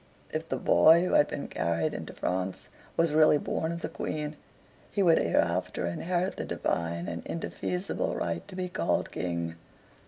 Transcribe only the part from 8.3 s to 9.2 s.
to be called